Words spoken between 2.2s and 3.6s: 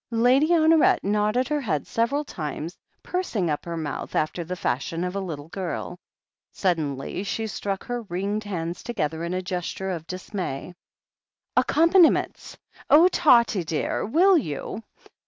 times, purs ing